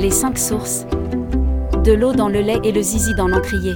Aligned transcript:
Les 0.00 0.10
cinq 0.10 0.38
sources. 0.38 0.86
De 1.84 1.92
l'eau 1.92 2.14
dans 2.14 2.30
le 2.30 2.40
lait 2.40 2.58
et 2.64 2.72
le 2.72 2.80
zizi 2.80 3.14
dans 3.16 3.28
l'encrier. 3.28 3.74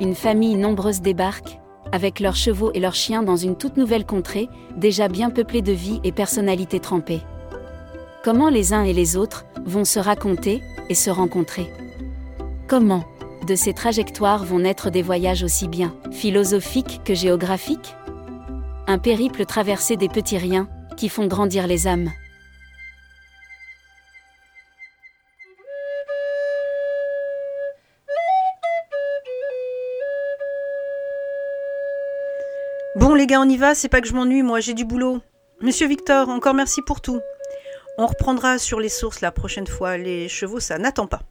Une 0.00 0.14
famille 0.14 0.54
nombreuse 0.54 1.02
débarque, 1.02 1.60
avec 1.92 2.18
leurs 2.18 2.34
chevaux 2.34 2.70
et 2.72 2.80
leurs 2.80 2.94
chiens 2.94 3.22
dans 3.22 3.36
une 3.36 3.56
toute 3.56 3.76
nouvelle 3.76 4.06
contrée, 4.06 4.48
déjà 4.78 5.08
bien 5.08 5.28
peuplée 5.28 5.60
de 5.60 5.72
vie 5.72 6.00
et 6.02 6.12
personnalités 6.12 6.80
trempées. 6.80 7.20
Comment 8.24 8.48
les 8.48 8.72
uns 8.72 8.84
et 8.84 8.94
les 8.94 9.18
autres 9.18 9.44
vont 9.66 9.84
se 9.84 9.98
raconter 9.98 10.62
et 10.88 10.94
se 10.94 11.10
rencontrer? 11.10 11.70
Comment? 12.68 13.04
De 13.46 13.54
ces 13.54 13.72
trajectoires 13.72 14.44
vont 14.44 14.60
naître 14.60 14.90
des 14.90 15.02
voyages 15.02 15.42
aussi 15.42 15.68
bien 15.68 15.94
philosophiques 16.10 17.00
que 17.04 17.14
géographiques 17.14 17.96
Un 18.86 18.98
périple 18.98 19.44
traversé 19.46 19.96
des 19.96 20.08
petits 20.08 20.38
riens 20.38 20.68
qui 20.96 21.08
font 21.08 21.26
grandir 21.26 21.66
les 21.66 21.86
âmes. 21.86 22.10
Bon 32.96 33.14
les 33.14 33.26
gars, 33.26 33.40
on 33.40 33.48
y 33.48 33.56
va, 33.56 33.74
c'est 33.74 33.88
pas 33.88 34.00
que 34.00 34.06
je 34.06 34.12
m'ennuie, 34.12 34.42
moi 34.42 34.60
j'ai 34.60 34.74
du 34.74 34.84
boulot. 34.84 35.20
Monsieur 35.60 35.88
Victor, 35.88 36.28
encore 36.28 36.54
merci 36.54 36.82
pour 36.82 37.00
tout. 37.00 37.20
On 37.98 38.06
reprendra 38.06 38.58
sur 38.58 38.80
les 38.80 38.88
sources 38.88 39.20
la 39.20 39.32
prochaine 39.32 39.66
fois, 39.66 39.96
les 39.96 40.28
chevaux 40.28 40.60
ça 40.60 40.78
n'attend 40.78 41.06
pas. 41.06 41.22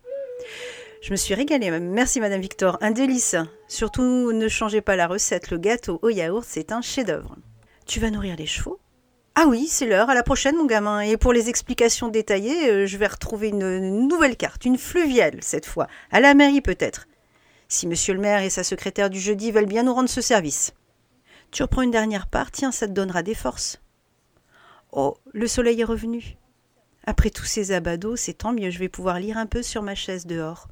Je 1.02 1.10
me 1.10 1.16
suis 1.16 1.34
régalée, 1.34 1.72
merci 1.80 2.20
Madame 2.20 2.42
Victor, 2.42 2.78
un 2.80 2.92
délice. 2.92 3.36
Surtout 3.68 4.32
ne 4.32 4.48
changez 4.48 4.82
pas 4.82 4.96
la 4.96 5.08
recette, 5.08 5.50
le 5.50 5.58
gâteau 5.58 5.98
au 6.04 6.10
yaourt 6.10 6.46
c'est 6.48 6.72
un 6.72 6.82
chef-d'œuvre. 6.82 7.38
Tu 7.88 8.00
vas 8.00 8.12
nourrir 8.12 8.36
les 8.36 8.46
chevaux? 8.46 8.80
Ah 9.34 9.46
oui, 9.48 9.66
c'est 9.68 9.88
l'heure, 9.88 10.12
à 10.12 10.14
la 10.14 10.22
prochaine 10.22 10.56
mon 10.56 10.68
gamin. 10.68 11.00
Et 11.00 11.18
pour 11.18 11.34
les 11.34 11.50
explications 11.50 12.10
détaillées, 12.10 12.70
euh, 12.70 12.86
je 12.86 12.98
vais 12.98 13.08
retrouver 13.08 13.48
une, 13.48 14.08
nouvelle 14.08 14.38
carte, 14.38 14.64
une 14.64 14.78
fluviale 14.78 15.40
cette 15.42 15.66
fois, 15.66 15.88
à 16.12 16.20
la 16.20 16.36
mairie 16.36 16.62
peut-être. 16.62 17.08
Si 17.68 17.88
monsieur 17.88 18.14
le 18.14 18.20
maire 18.20 18.44
et 18.44 18.52
sa 18.52 18.64
secrétaire 18.64 19.10
du 19.10 19.20
jeudi 19.20 19.52
veulent 19.52 19.66
bien 19.66 19.82
nous 19.82 19.96
rendre 19.96 20.10
ce 20.10 20.22
service. 20.22 20.72
Tu 21.50 21.64
reprends 21.64 21.82
une 21.82 21.90
dernière 21.90 22.28
part, 22.28 22.52
tiens, 22.52 22.72
ça 22.72 22.88
te 22.88 22.94
donnera 22.94 23.24
des 23.24 23.34
forces. 23.34 23.82
Oh, 24.92 25.18
le 25.34 25.48
soleil 25.48 25.82
est 25.82 25.86
revenu. 25.86 26.38
Après 27.08 27.32
tous 27.32 27.46
ces 27.46 27.72
abados, 27.72 28.18
c'est 28.18 28.34
tant 28.34 28.54
mieux, 28.54 28.70
je 28.70 28.78
vais 28.78 28.88
pouvoir 28.88 29.20
lire 29.20 29.40
un 29.40 29.48
peu 29.48 29.64
sur 29.64 29.82
ma 29.82 29.96
chaise 29.96 30.28
dehors. 30.28 30.68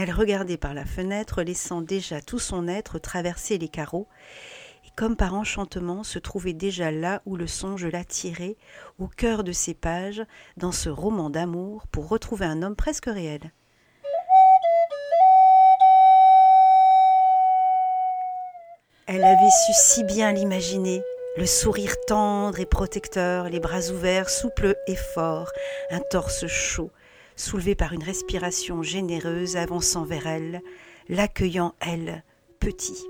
Elle 0.00 0.12
regardait 0.12 0.56
par 0.56 0.74
la 0.74 0.84
fenêtre, 0.84 1.42
laissant 1.42 1.82
déjà 1.82 2.20
tout 2.20 2.38
son 2.38 2.68
être 2.68 3.00
traverser 3.00 3.58
les 3.58 3.66
carreaux, 3.66 4.06
et 4.86 4.90
comme 4.94 5.16
par 5.16 5.34
enchantement 5.34 6.04
se 6.04 6.20
trouvait 6.20 6.52
déjà 6.52 6.92
là 6.92 7.20
où 7.26 7.34
le 7.34 7.48
songe 7.48 7.84
l'attirait, 7.84 8.56
au 9.00 9.08
cœur 9.08 9.42
de 9.42 9.50
ses 9.50 9.74
pages, 9.74 10.22
dans 10.56 10.70
ce 10.70 10.88
roman 10.88 11.30
d'amour, 11.30 11.88
pour 11.88 12.08
retrouver 12.08 12.46
un 12.46 12.62
homme 12.62 12.76
presque 12.76 13.06
réel. 13.06 13.52
Elle 19.08 19.24
avait 19.24 19.50
su 19.66 19.72
si 19.74 20.04
bien 20.04 20.30
l'imaginer, 20.30 21.02
le 21.36 21.46
sourire 21.46 21.96
tendre 22.06 22.60
et 22.60 22.66
protecteur, 22.66 23.48
les 23.48 23.58
bras 23.58 23.90
ouverts, 23.90 24.30
souples 24.30 24.76
et 24.86 24.94
forts, 24.94 25.50
un 25.90 26.00
torse 26.08 26.46
chaud, 26.46 26.92
soulevé 27.38 27.74
par 27.74 27.92
une 27.92 28.02
respiration 28.02 28.82
généreuse 28.82 29.56
avançant 29.56 30.04
vers 30.04 30.26
elle, 30.26 30.62
l'accueillant 31.08 31.74
elle, 31.80 32.22
petit. 32.60 33.06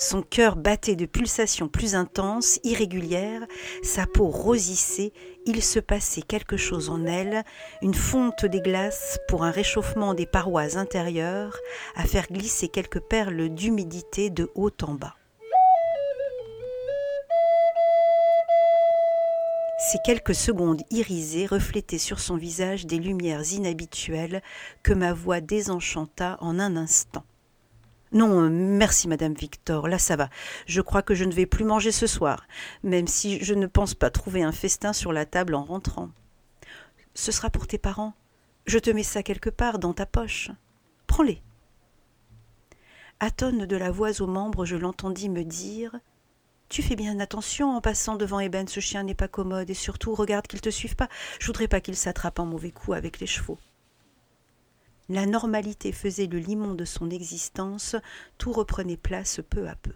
Son 0.00 0.22
cœur 0.22 0.56
battait 0.56 0.96
de 0.96 1.04
pulsations 1.04 1.68
plus 1.68 1.94
intenses, 1.94 2.58
irrégulières, 2.64 3.46
sa 3.82 4.06
peau 4.06 4.28
rosissait, 4.28 5.12
il 5.44 5.62
se 5.62 5.78
passait 5.78 6.22
quelque 6.22 6.56
chose 6.56 6.88
en 6.88 7.04
elle, 7.04 7.44
une 7.82 7.92
fonte 7.92 8.46
des 8.46 8.62
glaces 8.62 9.18
pour 9.28 9.44
un 9.44 9.50
réchauffement 9.50 10.14
des 10.14 10.24
parois 10.24 10.78
intérieures, 10.78 11.58
à 11.96 12.04
faire 12.04 12.28
glisser 12.28 12.68
quelques 12.68 13.00
perles 13.00 13.50
d'humidité 13.50 14.30
de 14.30 14.50
haut 14.54 14.70
en 14.82 14.94
bas. 14.94 15.19
Ces 19.88 19.98
quelques 20.04 20.34
secondes 20.34 20.82
irisées 20.90 21.46
reflétaient 21.46 21.96
sur 21.96 22.20
son 22.20 22.36
visage 22.36 22.84
des 22.84 22.98
lumières 22.98 23.50
inhabituelles 23.50 24.42
que 24.82 24.92
ma 24.92 25.14
voix 25.14 25.40
désenchanta 25.40 26.36
en 26.40 26.58
un 26.58 26.76
instant. 26.76 27.24
Non, 28.12 28.42
euh, 28.42 28.50
merci, 28.50 29.08
Madame 29.08 29.32
Victor, 29.32 29.88
là 29.88 29.98
ça 29.98 30.16
va. 30.16 30.28
Je 30.66 30.82
crois 30.82 31.00
que 31.00 31.14
je 31.14 31.24
ne 31.24 31.32
vais 31.32 31.46
plus 31.46 31.64
manger 31.64 31.92
ce 31.92 32.06
soir, 32.06 32.46
même 32.82 33.06
si 33.06 33.42
je 33.42 33.54
ne 33.54 33.66
pense 33.66 33.94
pas 33.94 34.10
trouver 34.10 34.42
un 34.42 34.52
festin 34.52 34.92
sur 34.92 35.14
la 35.14 35.24
table 35.24 35.54
en 35.54 35.64
rentrant. 35.64 36.10
Ce 37.14 37.32
sera 37.32 37.48
pour 37.48 37.66
tes 37.66 37.78
parents. 37.78 38.12
Je 38.66 38.78
te 38.78 38.90
mets 38.90 39.02
ça 39.02 39.22
quelque 39.22 39.50
part 39.50 39.78
dans 39.78 39.94
ta 39.94 40.04
poche. 40.04 40.50
Prends-les. 41.06 41.40
Atone 43.18 43.64
de 43.64 43.76
la 43.76 43.90
voix 43.90 44.20
aux 44.20 44.26
membres, 44.26 44.66
je 44.66 44.76
l'entendis 44.76 45.30
me 45.30 45.42
dire 45.42 45.96
tu 46.70 46.82
fais 46.82 46.96
bien 46.96 47.18
attention 47.18 47.76
en 47.76 47.80
passant 47.80 48.16
devant 48.16 48.38
Eben, 48.38 48.68
ce 48.68 48.78
chien 48.78 49.02
n'est 49.02 49.14
pas 49.14 49.28
commode, 49.28 49.68
et 49.68 49.74
surtout 49.74 50.14
regarde 50.14 50.46
qu'il 50.46 50.60
te 50.60 50.70
suive 50.70 50.94
pas. 50.94 51.08
Je 51.40 51.46
voudrais 51.46 51.68
pas 51.68 51.80
qu'il 51.80 51.96
s'attrape 51.96 52.38
un 52.38 52.44
mauvais 52.44 52.70
coup 52.70 52.92
avec 52.92 53.18
les 53.18 53.26
chevaux. 53.26 53.58
La 55.08 55.26
normalité 55.26 55.90
faisait 55.90 56.28
le 56.28 56.38
limon 56.38 56.74
de 56.74 56.84
son 56.84 57.10
existence, 57.10 57.96
tout 58.38 58.52
reprenait 58.52 58.96
place 58.96 59.40
peu 59.50 59.68
à 59.68 59.74
peu. 59.74 59.92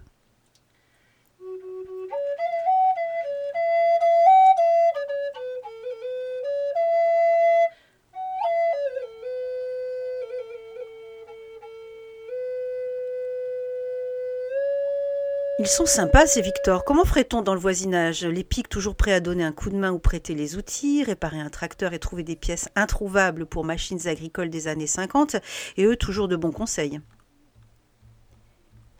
Ils 15.60 15.68
sont 15.68 15.86
sympas, 15.86 16.26
ces 16.26 16.42
Victor. 16.42 16.84
Comment 16.84 17.04
ferait-on 17.04 17.40
dans 17.40 17.54
le 17.54 17.60
voisinage? 17.60 18.24
Les 18.24 18.42
pics 18.42 18.68
toujours 18.68 18.96
prêts 18.96 19.12
à 19.12 19.20
donner 19.20 19.44
un 19.44 19.52
coup 19.52 19.70
de 19.70 19.76
main 19.76 19.92
ou 19.92 20.00
prêter 20.00 20.34
les 20.34 20.56
outils, 20.56 21.04
réparer 21.04 21.38
un 21.38 21.48
tracteur 21.48 21.92
et 21.92 22.00
trouver 22.00 22.24
des 22.24 22.34
pièces 22.34 22.68
introuvables 22.74 23.46
pour 23.46 23.64
machines 23.64 24.08
agricoles 24.08 24.50
des 24.50 24.66
années 24.66 24.88
50, 24.88 25.36
et 25.76 25.84
eux 25.84 25.94
toujours 25.94 26.26
de 26.26 26.34
bons 26.34 26.50
conseils? 26.50 27.00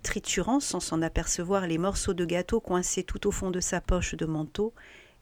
Triturant 0.05 0.61
sans 0.61 0.79
s'en 0.79 1.03
apercevoir 1.03 1.67
les 1.67 1.77
morceaux 1.77 2.15
de 2.15 2.25
gâteau 2.25 2.61
coincés 2.61 3.03
tout 3.03 3.27
au 3.27 3.33
fond 3.33 3.51
de 3.51 3.59
sa 3.59 3.81
poche 3.81 4.15
de 4.15 4.25
manteau, 4.25 4.73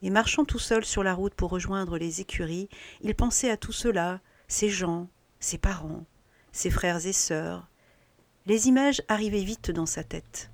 et 0.03 0.10
marchant 0.10 0.44
tout 0.44 0.59
seul 0.59 0.84
sur 0.84 1.03
la 1.03 1.14
route 1.14 1.34
pour 1.34 1.49
rejoindre 1.49 1.97
les 1.97 2.20
écuries, 2.20 2.69
il 3.00 3.14
pensait 3.14 3.50
à 3.50 3.56
tout 3.56 3.72
cela, 3.72 4.20
ses 4.49 4.69
gens, 4.69 5.09
ses 5.41 5.56
parents, 5.56 6.04
ses 6.53 6.69
frères 6.69 7.06
et 7.06 7.14
sœurs. 7.14 7.69
Les 8.44 8.69
images 8.69 9.00
arrivaient 9.09 9.44
vite 9.44 9.70
dans 9.70 9.87
sa 9.87 10.04
tête. 10.04 10.50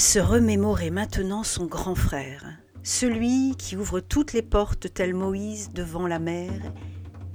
Se 0.00 0.18
remémorait 0.18 0.88
maintenant 0.88 1.44
son 1.44 1.66
grand 1.66 1.94
frère, 1.94 2.46
celui 2.82 3.54
qui 3.58 3.76
ouvre 3.76 4.00
toutes 4.00 4.32
les 4.32 4.40
portes 4.40 4.92
tel 4.94 5.12
Moïse 5.12 5.72
devant 5.74 6.06
la 6.06 6.18
mer, 6.18 6.50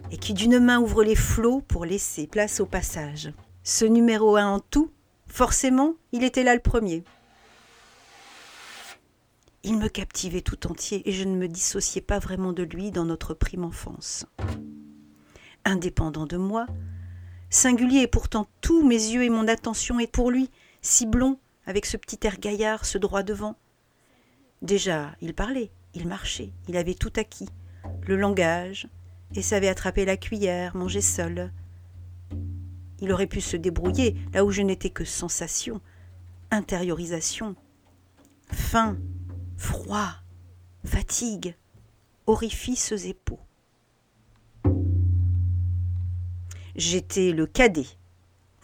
et 0.10 0.18
qui 0.18 0.34
d'une 0.34 0.58
main 0.58 0.80
ouvre 0.80 1.04
les 1.04 1.16
flots 1.16 1.62
pour 1.62 1.86
laisser 1.86 2.26
place 2.26 2.60
au 2.60 2.66
passage. 2.66 3.32
Ce 3.64 3.86
numéro 3.86 4.36
un 4.36 4.48
en 4.48 4.60
tout, 4.60 4.90
forcément, 5.28 5.94
il 6.12 6.24
était 6.24 6.44
là 6.44 6.56
le 6.56 6.60
premier. 6.60 7.04
Il 9.64 9.78
me 9.78 9.88
captivait 9.88 10.42
tout 10.42 10.66
entier 10.66 11.08
et 11.08 11.12
je 11.12 11.24
ne 11.24 11.36
me 11.36 11.48
dissociais 11.48 12.02
pas 12.02 12.18
vraiment 12.18 12.52
de 12.52 12.64
lui 12.64 12.90
dans 12.90 13.06
notre 13.06 13.36
prime 13.36 13.64
enfance. 13.64 14.26
Indépendant 15.66 16.26
de 16.26 16.38
moi, 16.38 16.66
singulier 17.52 18.00
et 18.00 18.08
pourtant 18.08 18.48
tous 18.62 18.84
mes 18.84 18.96
yeux 18.96 19.24
et 19.24 19.30
mon 19.30 19.48
attention 19.48 20.00
est 20.00 20.12
pour 20.12 20.32
lui, 20.32 20.50
si 20.82 21.06
blond, 21.06 21.38
avec 21.66 21.86
ce 21.86 21.98
petit 21.98 22.20
air 22.26 22.40
gaillard, 22.40 22.86
ce 22.86 22.98
droit 22.98 23.24
devant. 23.24 23.56
Déjà, 24.62 25.16
il 25.22 25.34
parlait, 25.34 25.72
il 25.94 26.08
marchait, 26.08 26.52
il 26.68 26.78
avait 26.78 26.94
tout 26.94 27.14
acquis, 27.16 27.50
le 28.08 28.16
langage, 28.16 28.88
et 29.36 29.42
savait 29.42 29.68
attraper 29.68 30.06
la 30.06 30.18
cuillère, 30.18 30.76
manger 30.76 31.02
seul. 31.02 31.52
Il 33.02 33.12
aurait 33.12 33.28
pu 33.28 33.42
se 33.42 33.58
débrouiller 33.58 34.16
là 34.34 34.46
où 34.46 34.52
je 34.52 34.62
n'étais 34.62 34.90
que 34.90 35.04
sensation, 35.06 35.82
intériorisation, 36.52 37.56
faim, 38.52 38.98
froid, 39.58 40.14
fatigue, 40.86 41.56
orifices 42.28 42.92
et 42.92 43.14
peaux. 43.14 43.40
J'étais 46.76 47.32
le 47.32 47.46
cadet. 47.46 47.88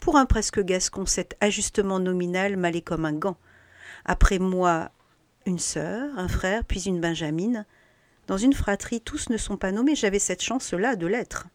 Pour 0.01 0.17
un 0.17 0.25
presque 0.25 0.59
gascon, 0.59 1.05
cet 1.05 1.37
ajustement 1.41 1.99
nominal 1.99 2.57
m'allait 2.57 2.81
comme 2.81 3.05
un 3.05 3.13
gant. 3.13 3.37
Après 4.03 4.39
moi, 4.39 4.89
une 5.45 5.59
sœur, 5.59 6.09
un 6.17 6.27
frère, 6.27 6.65
puis 6.65 6.81
une 6.81 6.99
benjamine. 6.99 7.67
Dans 8.25 8.37
une 8.37 8.53
fratrie, 8.53 8.99
tous 8.99 9.29
ne 9.29 9.37
sont 9.37 9.57
pas 9.57 9.71
nommés, 9.71 9.95
j'avais 9.95 10.17
cette 10.17 10.41
chance-là 10.41 10.95
de 10.95 11.05
l'être. 11.05 11.47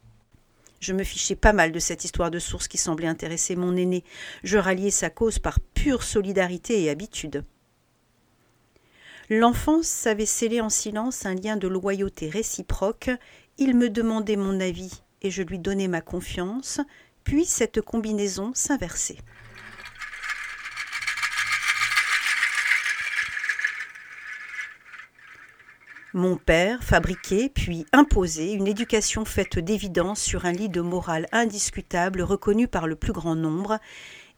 Je 0.79 0.93
me 0.93 1.03
fichais 1.03 1.35
pas 1.35 1.51
mal 1.51 1.73
de 1.73 1.79
cette 1.79 2.05
histoire 2.05 2.31
de 2.31 2.39
source 2.39 2.69
qui 2.69 2.77
semblait 2.77 3.07
intéresser 3.07 3.57
mon 3.57 3.75
aîné. 3.75 4.05
Je 4.45 4.57
ralliais 4.57 4.91
sa 4.91 5.09
cause 5.09 5.39
par 5.39 5.59
pure 5.59 6.01
solidarité 6.01 6.81
et 6.81 6.89
habitude. 6.89 7.43
L'enfance 9.29 10.07
avait 10.07 10.25
scellé 10.25 10.61
en 10.61 10.69
silence 10.69 11.25
un 11.25 11.35
lien 11.35 11.57
de 11.57 11.67
loyauté 11.67 12.29
réciproque. 12.29 13.09
Il 13.57 13.75
me 13.75 13.89
demandait 13.89 14.37
mon 14.37 14.61
avis 14.61 15.01
et 15.21 15.31
je 15.31 15.43
lui 15.43 15.59
donnais 15.59 15.87
ma 15.87 16.01
confiance, 16.01 16.79
puis 17.27 17.45
cette 17.45 17.81
combinaison 17.81 18.53
s'inversait. 18.53 19.17
Mon 26.13 26.37
père 26.37 26.81
fabriquait, 26.85 27.51
puis 27.53 27.85
imposait 27.91 28.53
une 28.53 28.65
éducation 28.65 29.25
faite 29.25 29.59
d'évidence 29.59 30.21
sur 30.21 30.45
un 30.45 30.53
lit 30.53 30.69
de 30.69 30.79
morale 30.79 31.27
indiscutable 31.33 32.21
reconnu 32.21 32.69
par 32.69 32.87
le 32.87 32.95
plus 32.95 33.11
grand 33.11 33.35
nombre, 33.35 33.77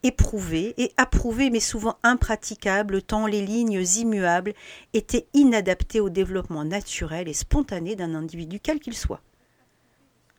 éprouvé 0.02 0.74
et 0.82 0.92
approuvé 0.98 1.52
mais 1.52 1.60
souvent 1.60 2.00
impraticable 2.02 3.04
tant 3.04 3.28
les 3.28 3.46
lignes 3.46 3.84
immuables 3.98 4.56
étaient 4.94 5.28
inadaptées 5.36 6.00
au 6.00 6.10
développement 6.10 6.66
naturel 6.66 7.28
et 7.28 7.34
spontané 7.34 7.96
d'un 7.96 8.16
individu 8.16 8.60
quel 8.60 8.80
qu'il 8.80 8.98
soit. 8.98 9.22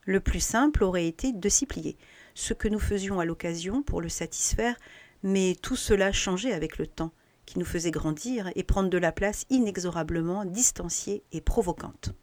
Le 0.03 0.19
plus 0.19 0.41
simple 0.41 0.83
aurait 0.83 1.07
été 1.07 1.31
de 1.31 1.47
s'y 1.47 1.65
plier, 1.65 1.95
ce 2.33 2.53
que 2.53 2.67
nous 2.67 2.79
faisions 2.79 3.19
à 3.19 3.25
l'occasion 3.25 3.83
pour 3.83 4.01
le 4.01 4.09
satisfaire, 4.09 4.75
mais 5.23 5.55
tout 5.61 5.75
cela 5.75 6.11
changeait 6.11 6.53
avec 6.53 6.77
le 6.77 6.87
temps, 6.87 7.11
qui 7.45 7.59
nous 7.59 7.65
faisait 7.65 7.91
grandir 7.91 8.49
et 8.55 8.63
prendre 8.63 8.89
de 8.89 8.97
la 8.97 9.11
place 9.11 9.45
inexorablement 9.49 10.45
distanciée 10.45 11.23
et 11.31 11.41
provocante. 11.41 12.13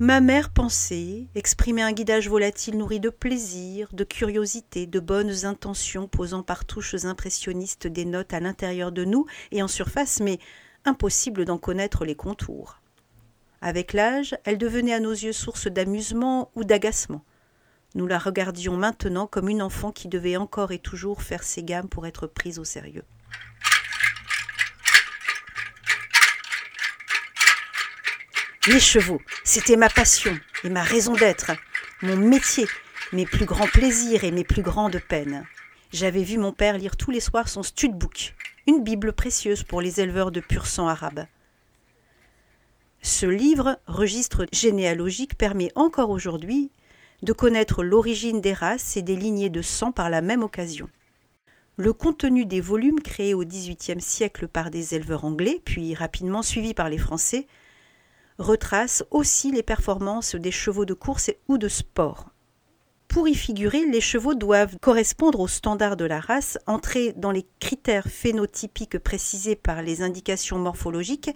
Ma 0.00 0.20
mère 0.20 0.50
pensait, 0.50 1.26
exprimait 1.34 1.82
un 1.82 1.90
guidage 1.90 2.28
volatile 2.28 2.78
nourri 2.78 3.00
de 3.00 3.10
plaisir, 3.10 3.88
de 3.92 4.04
curiosité, 4.04 4.86
de 4.86 5.00
bonnes 5.00 5.44
intentions, 5.44 6.06
posant 6.06 6.44
par 6.44 6.64
touches 6.64 7.04
impressionnistes 7.04 7.88
des 7.88 8.04
notes 8.04 8.32
à 8.32 8.38
l'intérieur 8.38 8.92
de 8.92 9.04
nous 9.04 9.26
et 9.50 9.60
en 9.60 9.66
surface, 9.66 10.20
mais 10.20 10.38
impossible 10.84 11.44
d'en 11.44 11.58
connaître 11.58 12.04
les 12.04 12.14
contours. 12.14 12.80
Avec 13.60 13.92
l'âge, 13.92 14.36
elle 14.44 14.56
devenait 14.56 14.94
à 14.94 15.00
nos 15.00 15.10
yeux 15.10 15.32
source 15.32 15.66
d'amusement 15.66 16.52
ou 16.54 16.62
d'agacement. 16.62 17.24
Nous 17.94 18.06
la 18.06 18.18
regardions 18.18 18.76
maintenant 18.76 19.26
comme 19.26 19.48
une 19.48 19.62
enfant 19.62 19.92
qui 19.92 20.08
devait 20.08 20.36
encore 20.36 20.72
et 20.72 20.78
toujours 20.78 21.22
faire 21.22 21.42
ses 21.42 21.62
gammes 21.62 21.88
pour 21.88 22.06
être 22.06 22.26
prise 22.26 22.58
au 22.58 22.64
sérieux. 22.64 23.04
Les 28.66 28.80
chevaux, 28.80 29.22
c'était 29.44 29.76
ma 29.76 29.88
passion 29.88 30.38
et 30.62 30.68
ma 30.68 30.82
raison 30.82 31.14
d'être, 31.14 31.52
mon 32.02 32.16
métier, 32.16 32.66
mes 33.12 33.24
plus 33.24 33.46
grands 33.46 33.66
plaisirs 33.66 34.24
et 34.24 34.30
mes 34.30 34.44
plus 34.44 34.60
grandes 34.60 35.00
peines. 35.08 35.46
J'avais 35.90 36.22
vu 36.22 36.36
mon 36.36 36.52
père 36.52 36.76
lire 36.76 36.98
tous 36.98 37.10
les 37.10 37.20
soirs 37.20 37.48
son 37.48 37.62
studbook, 37.62 38.34
une 38.66 38.84
Bible 38.84 39.14
précieuse 39.14 39.62
pour 39.62 39.80
les 39.80 40.02
éleveurs 40.02 40.30
de 40.30 40.40
pur 40.40 40.66
sang 40.66 40.86
arabe. 40.86 41.24
Ce 43.00 43.24
livre, 43.24 43.78
registre 43.86 44.46
généalogique, 44.52 45.38
permet 45.38 45.72
encore 45.74 46.10
aujourd'hui 46.10 46.70
de 47.22 47.32
connaître 47.32 47.82
l'origine 47.82 48.40
des 48.40 48.52
races 48.52 48.96
et 48.96 49.02
des 49.02 49.16
lignées 49.16 49.50
de 49.50 49.62
sang 49.62 49.92
par 49.92 50.10
la 50.10 50.20
même 50.20 50.42
occasion. 50.42 50.88
Le 51.76 51.92
contenu 51.92 52.44
des 52.44 52.60
volumes 52.60 53.00
créés 53.00 53.34
au 53.34 53.44
XVIIIe 53.44 54.00
siècle 54.00 54.48
par 54.48 54.70
des 54.70 54.94
éleveurs 54.94 55.24
anglais, 55.24 55.60
puis 55.64 55.94
rapidement 55.94 56.42
suivis 56.42 56.74
par 56.74 56.88
les 56.88 56.98
Français, 56.98 57.46
retrace 58.38 59.04
aussi 59.10 59.52
les 59.52 59.62
performances 59.62 60.34
des 60.34 60.50
chevaux 60.50 60.84
de 60.84 60.94
course 60.94 61.30
ou 61.48 61.58
de 61.58 61.68
sport. 61.68 62.30
Pour 63.08 63.26
y 63.26 63.34
figurer, 63.34 63.86
les 63.86 64.02
chevaux 64.02 64.34
doivent 64.34 64.76
correspondre 64.80 65.40
aux 65.40 65.48
standards 65.48 65.96
de 65.96 66.04
la 66.04 66.20
race, 66.20 66.58
entrer 66.66 67.14
dans 67.14 67.30
les 67.30 67.46
critères 67.58 68.06
phénotypiques 68.06 68.98
précisés 68.98 69.56
par 69.56 69.80
les 69.80 70.02
indications 70.02 70.58
morphologiques 70.58 71.30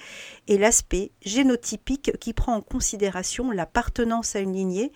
et 0.48 0.58
l'aspect 0.58 1.12
génotypique 1.24 2.12
qui 2.20 2.34
prend 2.34 2.56
en 2.56 2.60
considération 2.60 3.50
l'appartenance 3.50 4.36
à 4.36 4.40
une 4.40 4.52
lignée, 4.52 4.92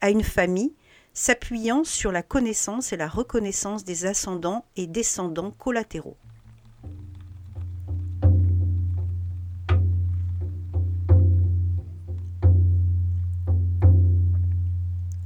à 0.00 0.10
une 0.10 0.22
famille, 0.22 0.74
s'appuyant 1.12 1.84
sur 1.84 2.12
la 2.12 2.22
connaissance 2.22 2.92
et 2.92 2.96
la 2.96 3.08
reconnaissance 3.08 3.84
des 3.84 4.06
ascendants 4.06 4.64
et 4.76 4.86
descendants 4.86 5.50
collatéraux. 5.50 6.16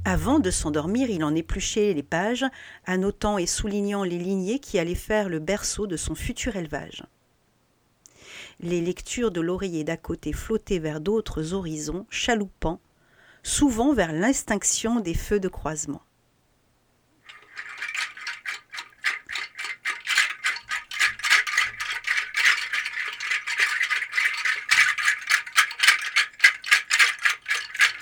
Avant 0.05 0.39
de 0.39 0.51
s'endormir, 0.51 1.09
il 1.09 1.23
en 1.23 1.33
épluchait 1.33 1.93
les 1.93 2.03
pages, 2.03 2.45
annotant 2.85 3.37
et 3.37 3.45
soulignant 3.45 4.03
les 4.03 4.17
lignées 4.17 4.59
qui 4.59 4.77
allaient 4.77 4.95
faire 4.95 5.29
le 5.29 5.39
berceau 5.39 5.87
de 5.87 5.95
son 5.95 6.13
futur 6.13 6.55
élevage. 6.55 7.03
Les 8.59 8.81
lectures 8.81 9.31
de 9.31 9.41
l'oreiller 9.41 9.83
d'à 9.83 9.97
côté 9.97 10.33
flottaient 10.33 10.79
vers 10.79 10.99
d'autres 11.01 11.53
horizons, 11.53 12.05
chaloupant, 12.09 12.79
souvent 13.43 13.93
vers 13.93 14.11
l'extinction 14.11 14.99
des 14.99 15.13
feux 15.13 15.39
de 15.39 15.49
croisement. 15.49 16.01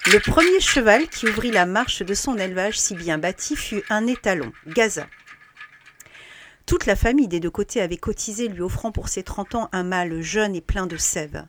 Le 0.08 0.20
premier 0.20 0.60
cheval 0.60 1.08
qui 1.08 1.28
ouvrit 1.28 1.52
la 1.52 1.66
marche 1.66 2.02
de 2.02 2.14
son 2.14 2.38
élevage 2.38 2.78
si 2.78 2.96
bien 2.96 3.18
bâti 3.18 3.56
fut 3.56 3.84
un 3.90 4.08
étalon, 4.08 4.52
Gaza. 4.68 5.08
Toute 6.66 6.86
la 6.86 6.96
famille 6.96 7.28
des 7.28 7.40
deux 7.40 7.52
côtés 7.52 7.82
avait 7.82 7.98
cotisé 7.98 8.48
lui 8.48 8.62
offrant 8.62 8.92
pour 8.92 9.10
ses 9.10 9.24
trente 9.24 9.56
ans 9.56 9.70
un 9.72 9.84
mâle 9.84 10.22
jeune 10.22 10.56
et 10.56 10.62
plein 10.62 10.86
de 10.86 10.98
sève. 10.98 11.46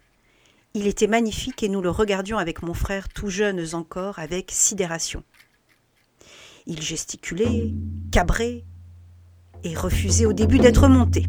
Il 0.75 0.87
était 0.87 1.07
magnifique 1.07 1.63
et 1.63 1.69
nous 1.69 1.83
le 1.83 1.91
regardions 1.91 2.39
avec 2.39 2.63
mon 2.63 2.73
frère, 2.73 3.11
tout 3.11 3.29
jeunes 3.29 3.75
encore, 3.75 4.19
avec 4.19 4.51
sidération. 4.51 5.23
Il 6.67 6.81
gesticulait, 6.81 7.73
cabrait 8.11 8.65
et 9.65 9.75
refusait 9.75 10.25
au 10.25 10.33
début 10.33 10.59
d'être 10.59 10.89
monté. 10.89 11.27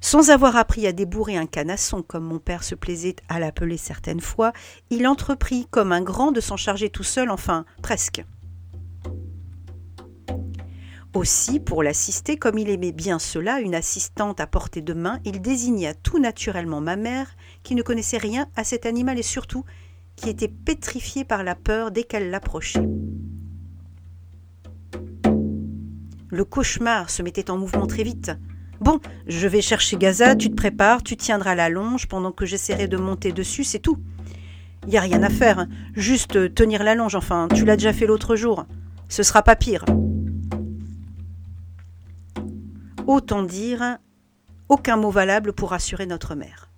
Sans 0.00 0.30
avoir 0.30 0.56
appris 0.56 0.86
à 0.86 0.92
débourrer 0.92 1.36
un 1.36 1.46
canasson, 1.46 2.00
comme 2.00 2.24
mon 2.24 2.38
père 2.38 2.64
se 2.64 2.74
plaisait 2.74 3.16
à 3.28 3.40
l'appeler 3.40 3.76
certaines 3.76 4.20
fois, 4.20 4.52
il 4.88 5.06
entreprit 5.06 5.66
comme 5.70 5.92
un 5.92 6.00
grand 6.00 6.32
de 6.32 6.40
s'en 6.40 6.56
charger 6.56 6.88
tout 6.88 7.02
seul, 7.02 7.28
enfin 7.28 7.66
presque. 7.82 8.24
Aussi, 11.16 11.60
pour 11.60 11.82
l'assister, 11.82 12.36
comme 12.36 12.58
il 12.58 12.68
aimait 12.68 12.92
bien 12.92 13.18
cela, 13.18 13.60
une 13.60 13.74
assistante 13.74 14.38
à 14.38 14.46
portée 14.46 14.82
de 14.82 14.92
main, 14.92 15.18
il 15.24 15.40
désigna 15.40 15.94
tout 15.94 16.18
naturellement 16.18 16.82
ma 16.82 16.96
mère, 16.96 17.36
qui 17.62 17.74
ne 17.74 17.80
connaissait 17.80 18.18
rien 18.18 18.48
à 18.54 18.64
cet 18.64 18.84
animal 18.84 19.18
et 19.18 19.22
surtout 19.22 19.64
qui 20.14 20.28
était 20.28 20.46
pétrifiée 20.46 21.24
par 21.24 21.42
la 21.42 21.54
peur 21.54 21.90
dès 21.90 22.02
qu'elle 22.02 22.28
l'approchait. 22.28 22.86
Le 26.28 26.44
cauchemar 26.44 27.08
se 27.08 27.22
mettait 27.22 27.50
en 27.50 27.56
mouvement 27.56 27.86
très 27.86 28.02
vite. 28.02 28.32
Bon, 28.80 29.00
je 29.26 29.48
vais 29.48 29.62
chercher 29.62 29.96
Gaza, 29.96 30.36
tu 30.36 30.50
te 30.50 30.54
prépares, 30.54 31.02
tu 31.02 31.16
tiendras 31.16 31.54
la 31.54 31.70
longe 31.70 32.08
pendant 32.08 32.30
que 32.30 32.44
j'essaierai 32.44 32.88
de 32.88 32.98
monter 32.98 33.32
dessus, 33.32 33.64
c'est 33.64 33.78
tout. 33.78 33.96
Il 34.86 34.92
Y 34.92 34.98
a 34.98 35.00
rien 35.00 35.22
à 35.22 35.30
faire, 35.30 35.60
hein. 35.60 35.68
juste 35.94 36.54
tenir 36.54 36.84
la 36.84 36.94
longe, 36.94 37.14
enfin, 37.14 37.48
tu 37.54 37.64
l'as 37.64 37.76
déjà 37.76 37.94
fait 37.94 38.04
l'autre 38.04 38.36
jour. 38.36 38.66
Ce 39.08 39.22
sera 39.22 39.42
pas 39.42 39.56
pire. 39.56 39.86
Autant 43.06 43.44
dire, 43.44 43.98
aucun 44.68 44.96
mot 44.96 45.10
valable 45.10 45.52
pour 45.52 45.70
rassurer 45.70 46.06
notre 46.06 46.34
mère. 46.34 46.70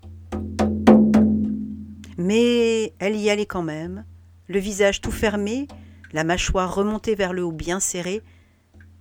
Mais 2.18 2.92
elle 2.98 3.16
y 3.16 3.30
allait 3.30 3.46
quand 3.46 3.62
même, 3.62 4.04
le 4.46 4.58
visage 4.58 5.00
tout 5.00 5.10
fermé, 5.10 5.68
la 6.12 6.24
mâchoire 6.24 6.74
remontée 6.74 7.14
vers 7.14 7.32
le 7.32 7.44
haut 7.44 7.52
bien 7.52 7.80
serrée. 7.80 8.22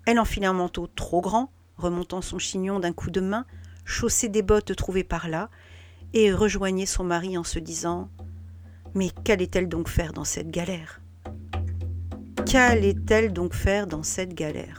Elle 0.06 0.20
enfilait 0.20 0.48
un 0.48 0.54
manteau 0.54 0.88
trop 0.88 1.20
grand, 1.20 1.52
remontant 1.76 2.22
son 2.22 2.40
chignon 2.40 2.80
d'un 2.80 2.94
coup 2.94 3.12
de 3.12 3.20
main, 3.20 3.46
chaussait 3.84 4.30
des 4.30 4.42
bottes 4.42 4.76
trouvées 4.78 5.04
par 5.04 5.28
là, 5.28 5.50
et 6.14 6.32
rejoignait 6.32 6.86
son 6.86 7.04
mari 7.04 7.38
en 7.38 7.44
se 7.44 7.60
disant 7.60 8.10
Mais 8.96 9.10
qu'allait-elle 9.10 9.68
donc 9.68 9.90
faire 9.90 10.14
dans 10.14 10.24
cette 10.24 10.50
galère? 10.50 11.02
Qu'allait-elle 12.46 13.34
donc 13.34 13.54
faire 13.54 13.86
dans 13.86 14.04
cette 14.04 14.34
galère? 14.34 14.78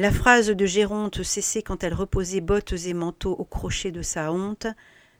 La 0.00 0.10
phrase 0.10 0.48
de 0.48 0.64
Géronte 0.64 1.22
cessait 1.22 1.60
quand 1.60 1.84
elle 1.84 1.92
reposait 1.92 2.40
bottes 2.40 2.72
et 2.72 2.94
manteaux 2.94 3.34
au 3.34 3.44
crochet 3.44 3.92
de 3.92 4.00
sa 4.00 4.32
honte. 4.32 4.66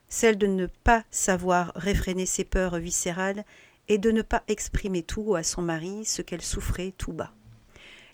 celle 0.09 0.39
de 0.39 0.47
ne 0.47 0.65
pas 0.65 1.03
savoir 1.11 1.71
réfréner 1.75 2.25
ses 2.25 2.45
peurs 2.45 2.79
viscérales 2.79 3.45
et 3.89 3.99
de 3.99 4.09
ne 4.09 4.23
pas 4.23 4.41
exprimer 4.47 5.03
tout 5.03 5.35
à 5.35 5.43
son 5.43 5.61
mari 5.61 6.03
ce 6.03 6.23
qu'elle 6.23 6.41
souffrait 6.41 6.95
tout 6.97 7.13
bas. 7.13 7.31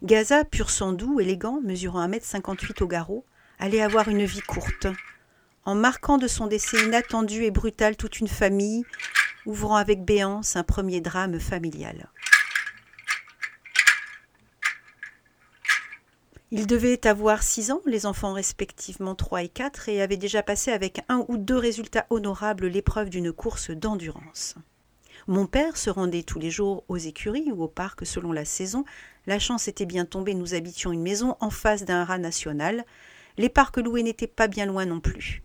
Gaza, 0.04 0.44
pur 0.44 0.70
sang 0.70 0.92
doux, 0.92 1.22
élégant, 1.22 1.62
mesurant 1.64 2.06
1m58 2.06 2.84
au 2.84 2.88
garrot, 2.88 3.26
allait 3.60 3.82
avoir 3.82 4.10
une 4.10 4.26
vie 4.26 4.42
courte, 4.42 4.88
en 5.64 5.74
marquant 5.74 6.18
de 6.18 6.28
son 6.28 6.48
décès 6.48 6.84
inattendu 6.84 7.46
et 7.46 7.52
brutal 7.52 7.96
toute 7.96 8.20
une 8.20 8.28
famille, 8.28 8.84
ouvrant 9.46 9.78
avec 9.78 10.04
béance 10.04 10.58
un 10.58 10.64
premier 10.64 11.00
drame 11.00 11.40
familial. 11.40 12.10
Ils 16.50 16.66
devaient 16.66 17.06
avoir 17.06 17.44
six 17.44 17.72
ans, 17.72 17.82
les 17.86 18.06
enfants 18.06 18.32
respectivement 18.32 19.16
trois 19.16 19.44
et 19.44 19.50
quatre, 19.50 19.90
et 19.90 20.02
avaient 20.02 20.16
déjà 20.16 20.44
passé 20.44 20.72
avec 20.72 21.02
un 21.10 21.26
ou 21.28 21.36
deux 21.36 21.58
résultats 21.58 22.08
honorables 22.10 22.68
l'épreuve 22.68 23.10
d'une 23.10 23.34
course 23.34 23.70
d'endurance. 23.72 24.56
Mon 25.28 25.46
père 25.46 25.76
se 25.76 25.90
rendait 25.90 26.24
tous 26.24 26.40
les 26.40 26.50
jours 26.50 26.86
aux 26.88 26.96
écuries 26.96 27.52
ou 27.52 27.64
au 27.64 27.68
parc 27.68 28.06
selon 28.06 28.32
la 28.32 28.46
saison. 28.46 28.86
La 29.26 29.40
chance 29.40 29.68
était 29.68 29.86
bien 29.86 30.06
tombée, 30.06 30.34
nous 30.34 30.54
habitions 30.54 30.94
une 30.94 31.02
maison 31.02 31.36
en 31.42 31.50
face 31.50 31.84
d'un 31.84 32.06
rat 32.06 32.18
national. 32.18 32.86
Les 33.38 33.50
parcs 33.50 33.78
loués 33.78 34.04
n'étaient 34.04 34.26
pas 34.26 34.48
bien 34.48 34.66
loin 34.66 34.86
non 34.86 35.02
plus. 35.02 35.44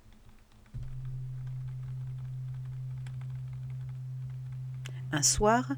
Un 5.11 5.23
soir, 5.23 5.73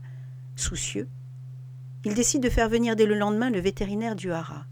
soucieux, 0.54 1.08
il 2.04 2.12
décide 2.12 2.42
de 2.42 2.50
faire 2.50 2.68
venir 2.68 2.94
dès 2.94 3.06
le 3.06 3.14
lendemain 3.14 3.48
le 3.48 3.58
vétérinaire 3.58 4.16
du 4.16 4.30
haras. 4.30 4.66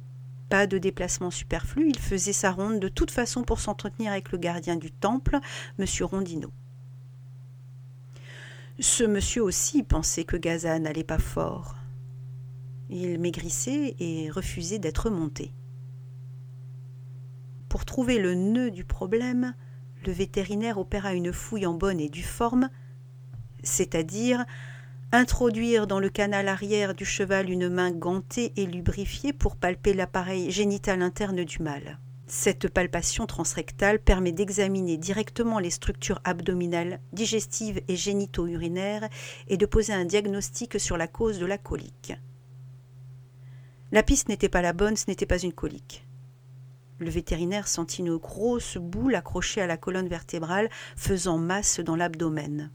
Pas 0.52 0.66
de 0.66 0.76
déplacement 0.76 1.30
superflu, 1.30 1.88
il 1.88 1.98
faisait 1.98 2.34
sa 2.34 2.50
ronde 2.50 2.78
de 2.78 2.88
toute 2.88 3.10
façon 3.10 3.42
pour 3.42 3.58
s'entretenir 3.58 4.12
avec 4.12 4.32
le 4.32 4.36
gardien 4.36 4.76
du 4.76 4.90
temple, 4.90 5.38
M. 5.78 5.86
Rondineau. 6.02 6.52
Ce 8.78 9.02
monsieur 9.02 9.42
aussi 9.42 9.82
pensait 9.82 10.24
que 10.24 10.36
Gaza 10.36 10.78
n'allait 10.78 11.04
pas 11.04 11.18
fort. 11.18 11.76
Il 12.90 13.18
maigrissait 13.18 13.96
et 13.98 14.28
refusait 14.28 14.78
d'être 14.78 15.08
monté. 15.08 15.54
Pour 17.70 17.86
trouver 17.86 18.18
le 18.18 18.34
nœud 18.34 18.70
du 18.70 18.84
problème, 18.84 19.54
le 20.04 20.12
vétérinaire 20.12 20.76
opéra 20.76 21.14
une 21.14 21.32
fouille 21.32 21.64
en 21.64 21.72
bonne 21.72 21.98
et 21.98 22.10
due 22.10 22.22
forme, 22.22 22.68
c'est-à-dire 23.62 24.44
introduire 25.14 25.86
dans 25.86 26.00
le 26.00 26.08
canal 26.08 26.48
arrière 26.48 26.94
du 26.94 27.04
cheval 27.04 27.50
une 27.50 27.68
main 27.68 27.90
gantée 27.90 28.54
et 28.56 28.64
lubrifiée 28.64 29.34
pour 29.34 29.56
palper 29.56 29.92
l'appareil 29.92 30.50
génital 30.50 31.02
interne 31.02 31.44
du 31.44 31.62
mâle. 31.62 31.98
Cette 32.26 32.68
palpation 32.68 33.26
transrectale 33.26 33.98
permet 33.98 34.32
d'examiner 34.32 34.96
directement 34.96 35.58
les 35.58 35.68
structures 35.68 36.22
abdominales, 36.24 36.98
digestives 37.12 37.82
et 37.88 37.96
génito-urinaires 37.96 39.06
et 39.48 39.58
de 39.58 39.66
poser 39.66 39.92
un 39.92 40.06
diagnostic 40.06 40.80
sur 40.80 40.96
la 40.96 41.08
cause 41.08 41.38
de 41.38 41.44
la 41.44 41.58
colique. 41.58 42.14
La 43.90 44.02
piste 44.02 44.30
n'était 44.30 44.48
pas 44.48 44.62
la 44.62 44.72
bonne, 44.72 44.96
ce 44.96 45.04
n'était 45.08 45.26
pas 45.26 45.42
une 45.42 45.52
colique. 45.52 46.06
Le 46.98 47.10
vétérinaire 47.10 47.68
sentit 47.68 48.00
une 48.00 48.16
grosse 48.16 48.78
boule 48.78 49.14
accrochée 49.14 49.60
à 49.60 49.66
la 49.66 49.76
colonne 49.76 50.08
vertébrale, 50.08 50.70
faisant 50.96 51.36
masse 51.36 51.80
dans 51.80 51.96
l'abdomen. 51.96 52.70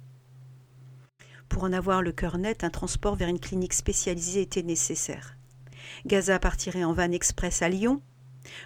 Pour 1.50 1.63
en 1.63 1.74
avoir 1.74 2.01
le 2.01 2.12
cœur 2.12 2.38
net, 2.38 2.63
un 2.63 2.70
transport 2.70 3.16
vers 3.16 3.30
une 3.30 3.39
clinique 3.39 3.74
spécialisée 3.74 4.42
était 4.42 4.63
nécessaire. 4.63 5.38
Gaza 6.06 6.39
partirait 6.39 6.84
en 6.84 6.94
van 6.94 7.12
express 7.12 7.62
à 7.62 7.70
Lyon. 7.70 8.01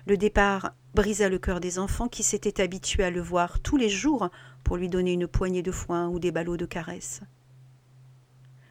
Le 0.06 0.18
départ 0.18 0.74
brisa 0.94 1.30
le 1.30 1.40
cœur 1.40 1.60
des 1.60 1.80
enfants 1.80 2.08
qui 2.08 2.24
s'étaient 2.24 2.62
habitués 2.62 3.04
à 3.04 3.12
le 3.12 3.22
voir 3.22 3.60
tous 3.60 3.78
les 3.78 3.90
jours 3.90 4.30
pour 4.64 4.78
lui 4.78 4.90
donner 4.90 5.14
une 5.14 5.28
poignée 5.28 5.64
de 5.64 5.72
foin 5.72 6.08
ou 6.10 6.20
des 6.20 6.32
ballots 6.32 6.58
de 6.58 6.66
caresses. 6.66 7.22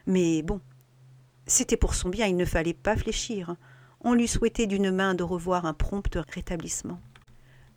Mais 0.07 0.43
bon, 0.43 0.61
c'était 1.47 1.77
pour 1.77 1.95
son 1.95 2.09
bien, 2.09 2.27
il 2.27 2.37
ne 2.37 2.45
fallait 2.45 2.75
pas 2.75 2.97
fléchir. 2.97 3.57
On 4.03 4.15
lui 4.15 4.29
souhaitait 4.29 4.67
d'une 4.67 4.91
main 4.91 5.15
de 5.15 5.23
revoir 5.23 5.67
un 5.67 5.75
prompt 5.75 6.17
rétablissement. 6.29 7.01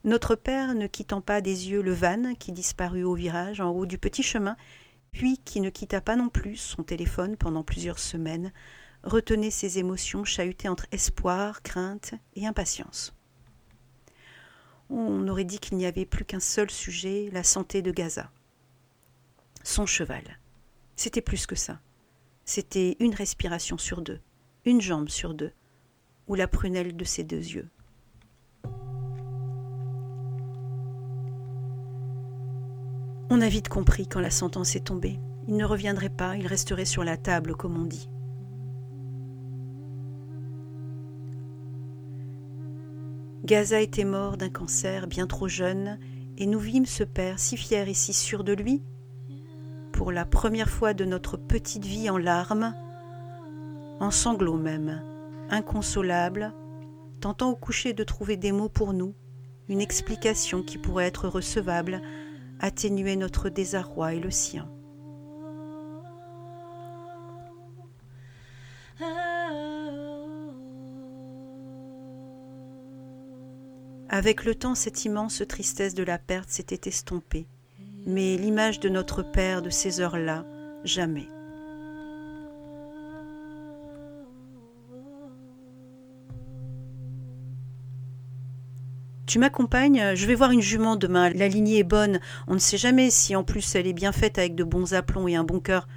Notre 0.04 0.36
père, 0.36 0.74
ne 0.76 0.88
quittant 0.88 1.22
pas 1.22 1.42
des 1.42 1.70
yeux 1.70 1.82
le 1.82 1.94
van 1.94 2.36
qui 2.36 2.52
disparut 2.52 3.04
au 3.04 3.14
virage 3.14 3.62
en 3.62 3.70
haut 3.72 3.86
du 3.86 3.98
petit 3.98 4.24
chemin, 4.24 4.58
puis 5.14 5.38
qui 5.38 5.62
ne 5.62 5.70
quitta 5.70 6.02
pas 6.02 6.16
non 6.16 6.28
plus 6.28 6.58
son 6.58 6.84
téléphone 6.84 7.38
pendant 7.38 7.64
plusieurs 7.64 8.00
semaines, 8.00 8.52
retenait 9.04 9.52
ses 9.52 9.80
émotions 9.80 10.26
chahutées 10.26 10.70
entre 10.70 10.88
espoir, 10.92 11.62
crainte 11.62 12.16
et 12.36 12.48
impatience. 12.48 13.16
On 14.90 15.28
aurait 15.28 15.46
dit 15.46 15.60
qu'il 15.60 15.78
n'y 15.78 15.86
avait 15.86 16.06
plus 16.06 16.26
qu'un 16.26 16.40
seul 16.40 16.70
sujet, 16.70 17.30
la 17.32 17.44
santé 17.44 17.82
de 17.82 17.92
Gaza. 17.92 18.32
Son 19.64 19.86
cheval. 19.86 20.40
C'était 20.96 21.22
plus 21.22 21.46
que 21.46 21.56
ça. 21.56 21.80
C'était 22.46 22.98
une 23.00 23.16
respiration 23.16 23.78
sur 23.78 24.02
deux, 24.02 24.20
une 24.66 24.82
jambe 24.82 25.10
sur 25.10 25.34
deux, 25.34 25.54
ou 26.28 26.36
la 26.36 26.48
prunelle 26.48 26.96
de 26.96 27.06
ses 27.06 27.24
deux 27.24 27.38
yeux. 27.38 27.70
On 33.36 33.42
a 33.42 33.50
vite 33.50 33.68
compris 33.68 34.06
quand 34.06 34.20
la 34.20 34.30
sentence 34.30 34.76
est 34.76 34.86
tombée. 34.86 35.20
Il 35.48 35.56
ne 35.56 35.66
reviendrait 35.66 36.10
pas, 36.10 36.38
il 36.38 36.46
resterait 36.46 36.86
sur 36.86 37.04
la 37.04 37.18
table, 37.18 37.56
comme 37.56 37.82
on 37.82 37.86
dit. 37.86 38.08
Gaza 43.44 43.82
était 43.82 44.04
mort 44.04 44.38
d'un 44.38 44.52
cancer 44.52 45.08
bien 45.08 45.26
trop 45.26 45.48
jeune, 45.48 45.98
et 46.38 46.46
nous 46.46 46.60
vîmes 46.60 46.86
ce 46.86 47.04
père 47.04 47.40
si 47.40 47.58
fier 47.58 47.90
et 47.90 47.96
si 47.96 48.14
sûr 48.14 48.44
de 48.44 48.54
lui, 48.54 48.84
pour 49.94 50.12
la 50.12 50.26
première 50.26 50.70
fois 50.70 50.94
de 50.94 51.04
notre 51.04 51.36
petite 51.36 51.86
vie 51.86 52.12
en 52.12 52.20
larmes, 52.20 52.76
en 54.00 54.12
sanglots 54.12 54.60
même, 54.60 55.02
inconsolable, 55.50 56.54
tentant 57.20 57.50
au 57.50 57.56
coucher 57.56 57.94
de 57.94 58.04
trouver 58.04 58.38
des 58.38 58.52
mots 58.52 58.70
pour 58.70 58.94
nous, 58.94 59.16
une 59.70 59.82
explication 59.82 60.62
qui 60.62 60.78
pourrait 60.78 61.08
être 61.08 61.28
recevable 61.28 62.00
atténuer 62.64 63.18
notre 63.18 63.50
désarroi 63.50 64.14
et 64.14 64.22
le 64.22 64.32
sien. 64.32 64.70
Avec 74.08 74.46
le 74.46 74.56
temps, 74.56 74.76
cette 74.76 75.04
immense 75.04 75.44
tristesse 75.46 75.94
de 75.94 76.04
la 76.04 76.18
perte 76.18 76.50
s'était 76.50 76.88
estompée, 76.88 77.48
mais 78.06 78.38
l'image 78.38 78.80
de 78.80 78.88
notre 78.88 79.24
Père 79.24 79.62
de 79.62 79.70
ces 79.70 80.00
heures-là, 80.00 80.46
jamais. 80.86 81.28
Tu 89.34 89.40
m'accompagnes, 89.40 90.14
je 90.14 90.28
vais 90.28 90.36
voir 90.36 90.52
une 90.52 90.62
jument 90.62 90.96
demain. 90.96 91.32
La 91.32 91.48
lignée 91.48 91.80
est 91.80 91.84
bonne. 91.84 92.20
On 92.46 92.54
ne 92.54 92.60
sait 92.60 92.78
jamais 92.78 93.10
si 93.10 93.36
en 93.36 93.44
plus 93.44 93.74
elle 93.74 93.88
est 93.88 93.94
bien 93.94 94.12
faite 94.12 94.38
avec 94.38 94.54
de 94.54 94.64
bons 94.64 94.94
aplombs 94.94 95.28
et 95.28 95.36
un 95.36 95.44
bon 95.44 95.60
cœur. 95.60 95.88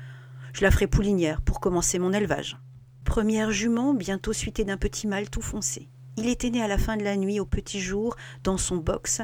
Je 0.55 0.63
la 0.63 0.71
ferai 0.71 0.87
poulinière 0.87 1.43
pour 1.43 1.61
commencer 1.61 1.99
mon 1.99 2.15
élevage. 2.15 2.57
Première 3.05 3.51
jument, 3.53 3.93
bientôt 3.93 4.33
suitée 4.33 4.65
d'un 4.65 4.79
petit 4.79 5.07
mâle 5.07 5.29
tout 5.29 5.43
foncé. 5.43 5.91
Il 6.17 6.31
était 6.31 6.49
né 6.49 6.63
à 6.63 6.67
la 6.67 6.79
fin 6.79 6.97
de 6.97 7.05
la 7.05 7.15
nuit, 7.15 7.39
au 7.39 7.45
petit 7.45 7.79
jour, 7.79 8.17
dans 8.43 8.57
son 8.57 8.79
box. 8.79 9.21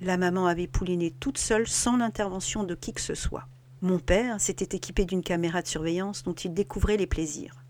La 0.00 0.18
maman 0.18 0.46
avait 0.46 0.68
pouliné 0.68 1.10
toute 1.10 1.38
seule, 1.38 1.66
sans 1.66 1.96
l'intervention 1.96 2.62
de 2.62 2.76
qui 2.76 2.92
que 2.92 3.00
ce 3.00 3.16
soit. 3.16 3.48
Mon 3.80 3.98
père 3.98 4.40
s'était 4.40 4.76
équipé 4.76 5.04
d'une 5.04 5.24
caméra 5.24 5.62
de 5.62 5.66
surveillance 5.66 6.22
dont 6.22 6.32
il 6.32 6.54
découvrait 6.54 6.96
les 6.96 7.08
plaisirs. 7.08 7.64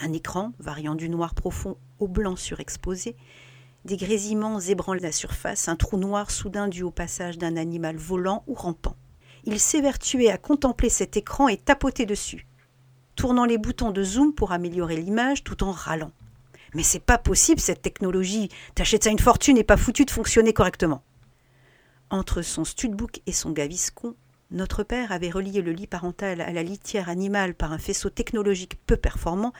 Un 0.00 0.12
écran, 0.12 0.50
variant 0.58 0.96
du 0.96 1.08
noir 1.08 1.36
profond 1.36 1.76
au 2.00 2.08
blanc 2.08 2.34
surexposé, 2.34 3.14
des 3.84 3.96
grésillements 3.96 4.60
zébrant 4.60 4.94
la 4.94 5.12
surface, 5.12 5.68
un 5.68 5.76
trou 5.76 5.96
noir 5.96 6.30
soudain 6.30 6.68
dû 6.68 6.82
au 6.82 6.90
passage 6.90 7.38
d'un 7.38 7.56
animal 7.56 7.96
volant 7.96 8.44
ou 8.46 8.54
rampant. 8.54 8.96
Il 9.44 9.58
s'évertuait 9.58 10.30
à 10.30 10.38
contempler 10.38 10.88
cet 10.88 11.16
écran 11.16 11.48
et 11.48 11.56
tapoter 11.56 12.06
dessus, 12.06 12.46
tournant 13.16 13.44
les 13.44 13.58
boutons 13.58 13.90
de 13.90 14.02
zoom 14.02 14.34
pour 14.34 14.52
améliorer 14.52 14.96
l'image 14.96 15.42
tout 15.42 15.64
en 15.64 15.72
râlant. 15.72 16.12
Mais 16.74 16.84
c'est 16.84 17.00
pas 17.00 17.18
possible 17.18 17.60
cette 17.60 17.82
technologie, 17.82 18.48
t'achètes 18.74 19.04
ça 19.04 19.10
une 19.10 19.18
fortune 19.18 19.58
et 19.58 19.64
pas 19.64 19.76
foutu 19.76 20.04
de 20.04 20.10
fonctionner 20.10 20.52
correctement. 20.52 21.02
Entre 22.08 22.42
son 22.42 22.64
studbook 22.64 23.20
et 23.26 23.32
son 23.32 23.50
gaviscon, 23.50 24.14
notre 24.50 24.82
père 24.82 25.12
avait 25.12 25.30
relié 25.30 25.62
le 25.62 25.72
lit 25.72 25.86
parental 25.86 26.40
à 26.40 26.52
la 26.52 26.62
litière 26.62 27.08
animale 27.08 27.54
par 27.54 27.72
un 27.72 27.78
faisceau 27.78 28.10
technologique 28.10 28.78
peu 28.86 28.96
performant, 28.96 29.52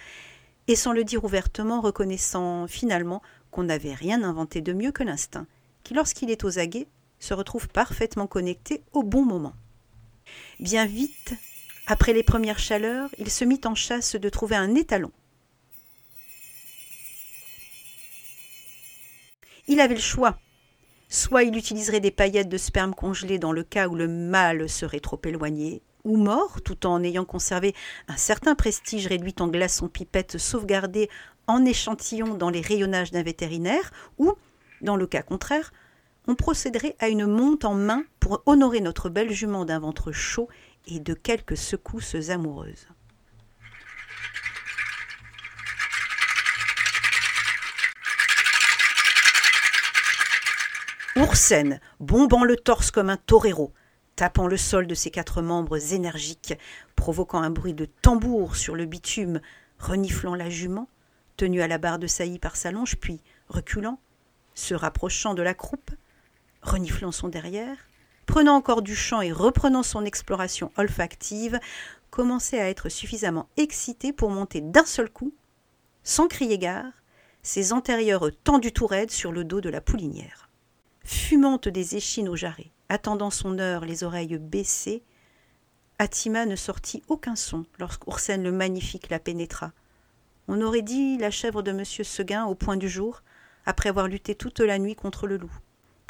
et 0.68 0.76
sans 0.76 0.92
le 0.92 1.02
dire 1.02 1.24
ouvertement, 1.24 1.80
reconnaissant 1.80 2.66
finalement 2.68 3.20
qu'on 3.52 3.62
n'avait 3.62 3.94
rien 3.94 4.24
inventé 4.24 4.60
de 4.60 4.72
mieux 4.72 4.90
que 4.90 5.04
l'instinct, 5.04 5.46
qui 5.84 5.94
lorsqu'il 5.94 6.30
est 6.30 6.42
aux 6.42 6.58
aguets 6.58 6.88
se 7.20 7.34
retrouve 7.34 7.68
parfaitement 7.68 8.26
connecté 8.26 8.82
au 8.92 9.04
bon 9.04 9.24
moment. 9.24 9.54
Bien 10.58 10.86
vite, 10.86 11.34
après 11.86 12.12
les 12.12 12.24
premières 12.24 12.58
chaleurs, 12.58 13.10
il 13.18 13.30
se 13.30 13.44
mit 13.44 13.60
en 13.64 13.76
chasse 13.76 14.16
de 14.16 14.28
trouver 14.28 14.56
un 14.56 14.74
étalon. 14.74 15.12
Il 19.68 19.78
avait 19.78 19.94
le 19.94 20.00
choix, 20.00 20.40
Soit 21.12 21.42
il 21.42 21.58
utiliserait 21.58 22.00
des 22.00 22.10
paillettes 22.10 22.48
de 22.48 22.56
sperme 22.56 22.94
congelées 22.94 23.38
dans 23.38 23.52
le 23.52 23.62
cas 23.62 23.86
où 23.86 23.94
le 23.94 24.08
mâle 24.08 24.66
serait 24.66 24.98
trop 24.98 25.20
éloigné, 25.26 25.82
ou 26.04 26.16
mort, 26.16 26.62
tout 26.62 26.86
en 26.86 27.02
ayant 27.02 27.26
conservé 27.26 27.74
un 28.08 28.16
certain 28.16 28.54
prestige 28.54 29.08
réduit 29.08 29.34
en 29.38 29.48
glaçons 29.48 29.88
pipette 29.88 30.38
sauvegardé 30.38 31.10
en 31.46 31.64
échantillon 31.64 32.34
dans 32.34 32.50
les 32.50 32.60
rayonnages 32.60 33.10
d'un 33.10 33.22
vétérinaire, 33.22 33.90
ou, 34.18 34.34
dans 34.80 34.96
le 34.96 35.06
cas 35.06 35.22
contraire, 35.22 35.72
on 36.26 36.34
procéderait 36.34 36.96
à 37.00 37.08
une 37.08 37.26
monte 37.26 37.64
en 37.64 37.74
main 37.74 38.04
pour 38.20 38.42
honorer 38.46 38.80
notre 38.80 39.08
belle 39.08 39.32
jument 39.32 39.64
d'un 39.64 39.80
ventre 39.80 40.12
chaud 40.12 40.48
et 40.86 41.00
de 41.00 41.14
quelques 41.14 41.56
secousses 41.56 42.30
amoureuses. 42.30 42.86
Oursen, 51.16 51.78
bombant 52.00 52.42
le 52.42 52.56
torse 52.56 52.90
comme 52.90 53.10
un 53.10 53.18
torero, 53.18 53.72
tapant 54.16 54.46
le 54.46 54.56
sol 54.56 54.86
de 54.86 54.94
ses 54.94 55.10
quatre 55.10 55.42
membres 55.42 55.92
énergiques, 55.92 56.54
provoquant 56.96 57.42
un 57.42 57.50
bruit 57.50 57.74
de 57.74 57.84
tambour 57.84 58.56
sur 58.56 58.74
le 58.74 58.86
bitume, 58.86 59.40
reniflant 59.78 60.34
la 60.34 60.48
jument, 60.48 60.88
tenue 61.42 61.60
à 61.60 61.66
la 61.66 61.78
barre 61.78 61.98
de 61.98 62.06
saillie 62.06 62.38
par 62.38 62.54
sa 62.54 62.70
longe, 62.70 62.94
puis 62.94 63.20
reculant, 63.48 63.98
se 64.54 64.74
rapprochant 64.74 65.34
de 65.34 65.42
la 65.42 65.54
croupe, 65.54 65.90
reniflant 66.62 67.10
son 67.10 67.26
derrière, 67.26 67.76
prenant 68.26 68.54
encore 68.54 68.80
du 68.80 68.94
champ 68.94 69.22
et 69.22 69.32
reprenant 69.32 69.82
son 69.82 70.04
exploration 70.04 70.70
olfactive, 70.76 71.58
commençait 72.10 72.60
à 72.60 72.70
être 72.70 72.88
suffisamment 72.88 73.48
excité 73.56 74.12
pour 74.12 74.30
monter 74.30 74.60
d'un 74.60 74.84
seul 74.84 75.10
coup, 75.10 75.34
sans 76.04 76.28
crier 76.28 76.58
gare, 76.58 76.92
ses 77.42 77.72
antérieurs 77.72 78.30
tendus 78.44 78.70
tout 78.70 78.86
raides 78.86 79.10
sur 79.10 79.32
le 79.32 79.42
dos 79.42 79.60
de 79.60 79.68
la 79.68 79.80
poulinière 79.80 80.48
fumante 81.04 81.66
des 81.66 81.96
échines 81.96 82.28
au 82.28 82.36
jarret, 82.36 82.70
attendant 82.88 83.30
son 83.30 83.58
heure, 83.58 83.84
les 83.84 84.04
oreilles 84.04 84.38
baissées, 84.38 85.02
Atima 85.98 86.46
ne 86.46 86.54
sortit 86.54 87.02
aucun 87.08 87.34
son 87.34 87.66
lorsqu'Oursène 87.80 88.44
le 88.44 88.52
magnifique 88.52 89.10
la 89.10 89.18
pénétra. 89.18 89.72
On 90.48 90.60
aurait 90.60 90.82
dit 90.82 91.18
la 91.18 91.30
chèvre 91.30 91.62
de 91.62 91.70
M. 91.70 91.84
Seguin 91.84 92.44
au 92.46 92.54
point 92.54 92.76
du 92.76 92.88
jour, 92.88 93.22
après 93.64 93.88
avoir 93.88 94.08
lutté 94.08 94.34
toute 94.34 94.60
la 94.60 94.78
nuit 94.78 94.94
contre 94.94 95.26
le 95.26 95.36
loup. 95.36 95.52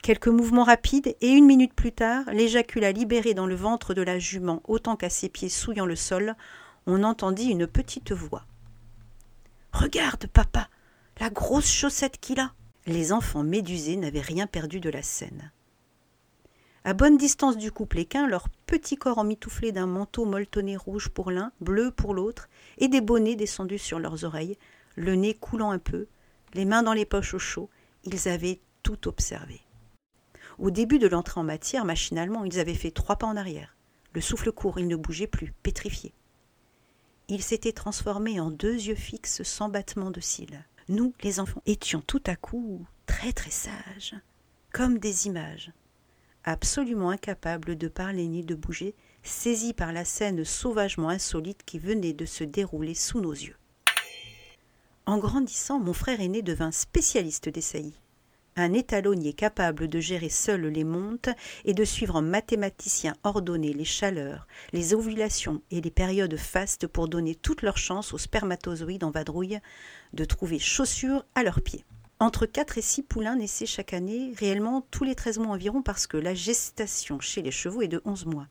Quelques 0.03 0.29
mouvements 0.29 0.65
rapides, 0.65 1.15
et 1.21 1.29
une 1.29 1.47
minute 1.47 1.75
plus 1.75 1.93
tard, 1.93 2.25
l'éjacula 2.33 2.91
libéré 2.91 3.35
dans 3.35 3.47
le 3.47 3.55
ventre 3.55 3.95
de 3.95 4.03
la 4.03 4.19
jument 4.19 4.61
autant 4.67 4.97
qu'à 4.97 5.11
ses 5.11 5.29
pieds 5.29 5.49
souillant 5.49 5.87
le 5.87 5.95
sol, 5.95 6.35
on 6.87 7.05
entendit 7.05 7.51
une 7.51 7.67
petite 7.67 8.12
voix. 8.12 8.45
Regarde, 9.73 10.27
papa, 10.27 10.69
la 11.21 11.31
grosse 11.31 11.71
chaussette 11.71 12.19
qu'il 12.19 12.41
a. 12.41 12.53
Les 12.87 13.12
enfants 13.12 13.45
médusés 13.45 13.97
n'avaient 13.97 14.21
rien 14.21 14.49
perdu 14.49 14.81
de 14.81 14.91
la 14.91 15.03
scène. 15.03 15.53
À 16.85 16.95
bonne 16.95 17.17
distance 17.17 17.57
du 17.57 17.71
couple 17.71 18.01
équin, 18.01 18.27
leur 18.27 18.49
petit 18.67 18.97
corps 18.97 19.19
emmitouflé 19.19 19.71
d'un 19.71 19.87
manteau 19.87 20.25
molletonné 20.25 20.77
rouge 20.77 21.09
pour 21.09 21.31
l'un, 21.31 21.53
bleu 21.61 21.91
pour 21.93 22.12
l'autre, 22.12 22.49
et 22.79 22.89
des 22.89 23.01
bonnets 23.01 23.37
descendus 23.37 23.79
sur 23.79 23.99
leurs 23.99 24.25
oreilles, 24.25 24.59
le 24.97 25.15
nez 25.15 25.35
coulant 25.35 25.71
un 25.71 25.79
peu, 25.79 26.09
les 26.55 26.65
mains 26.65 26.83
dans 26.83 26.93
les 26.93 27.05
poches 27.05 27.35
au 27.35 27.39
chaud, 27.39 27.71
ils 28.05 28.29
avaient 28.29 28.61
tout 28.83 29.07
observé. 29.07 29.61
Au 30.59 30.71
début 30.71 30.99
de 30.99 31.07
l'entrée 31.07 31.41
en 31.41 31.45
matière, 31.45 31.85
machinalement, 31.85 32.45
ils 32.45 32.59
avaient 32.59 32.75
fait 32.75 32.91
trois 32.91 33.17
pas 33.17 33.27
en 33.27 33.37
arrière. 33.37 33.77
Le 34.12 34.21
souffle 34.21 34.53
court, 34.53 34.79
ils 34.79 34.89
ne 34.89 34.97
bougeaient 34.97 35.27
plus, 35.27 35.55
pétrifiés. 35.62 36.15
Ils 37.29 37.43
s'étaient 37.43 37.73
transformés 37.73 38.41
en 38.41 38.51
deux 38.51 38.75
yeux 38.75 38.95
fixes 38.95 39.43
sans 39.45 39.69
battement 39.69 40.11
de 40.11 40.21
cils 40.21 40.65
nous, 40.89 41.15
les 41.23 41.41
enfants, 41.41 41.62
étions 41.67 42.01
tout 42.01 42.23
à 42.27 42.37
coup 42.37 42.85
très 43.07 43.33
très 43.33 43.51
sages, 43.51 44.15
comme 44.73 44.99
des 44.99 45.27
images, 45.27 45.73
absolument 46.44 47.11
incapables 47.11 47.76
de 47.76 47.88
parler 47.88 48.26
ni 48.26 48.42
de 48.44 48.54
bouger, 48.54 48.94
saisis 49.22 49.72
par 49.72 49.92
la 49.92 50.04
scène 50.04 50.44
sauvagement 50.44 51.08
insolite 51.08 51.62
qui 51.64 51.78
venait 51.78 52.12
de 52.12 52.26
se 52.26 52.44
dérouler 52.44 52.94
sous 52.94 53.20
nos 53.20 53.33
yeux. 53.33 53.57
En 55.07 55.18
grandissant, 55.18 55.81
mon 55.81 55.92
frère 55.92 56.20
aîné 56.20 56.42
devint 56.42 56.72
spécialiste 56.72 57.48
des 57.48 57.61
saillies 57.61 58.02
un 58.57 58.72
étalonnier 58.72 59.33
capable 59.33 59.88
de 59.88 60.00
gérer 60.00 60.28
seul 60.28 60.66
les 60.66 60.85
montes 60.85 61.31
et 61.64 61.74
de 61.74 61.85
suivre 61.85 62.16
en 62.16 62.22
mathématicien 62.22 63.14
ordonné 63.24 63.72
les 63.72 63.85
chaleurs, 63.85 64.46
les 64.72 64.94
ovulations 64.94 65.62
et 65.70 65.81
les 65.81 65.90
périodes 65.90 66.37
fastes 66.37 66.87
pour 66.87 67.09
donner 67.09 67.35
toute 67.35 67.62
leur 67.62 67.78
chance 67.78 68.12
aux 68.12 68.18
spermatozoïdes 68.18 69.05
en 69.05 69.11
vadrouille 69.11 69.59
de 70.12 70.24
trouver 70.24 70.59
chaussures 70.59 71.24
à 71.35 71.42
leurs 71.42 71.62
pieds. 71.62 71.85
Entre 72.22 72.46
4 72.46 72.78
et 72.78 72.82
6 72.82 73.02
poulains 73.02 73.35
naissaient 73.35 73.66
chaque 73.66 73.92
année, 73.92 74.32
réellement 74.37 74.87
tous 74.92 75.02
les 75.02 75.16
13 75.16 75.38
mois 75.38 75.54
environ, 75.54 75.82
parce 75.82 76.06
que 76.06 76.16
la 76.16 76.35
gestation 76.35 77.18
chez 77.18 77.42
les 77.42 77.50
chevaux 77.50 77.82
est 77.82 77.88
de 77.88 78.00
11 78.04 78.26
mois. 78.26 78.46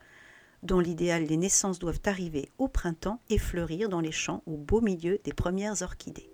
Dans 0.61 0.81
l'idéal, 0.81 1.23
les 1.23 1.37
naissances 1.37 1.79
doivent 1.79 2.01
arriver 2.05 2.49
au 2.57 2.67
printemps 2.67 3.21
et 3.29 3.37
fleurir 3.37 3.87
dans 3.87 4.01
les 4.01 4.11
champs 4.11 4.43
au 4.45 4.57
beau 4.57 4.81
milieu 4.81 5.19
des 5.23 5.31
premières 5.31 5.83
orchidées. 5.83 6.29